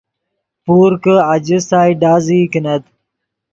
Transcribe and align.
پور 0.63 0.91
کہ 1.03 1.15
آجستائے 1.33 1.93
ڈازئی 2.01 2.41
کینت 2.51 2.83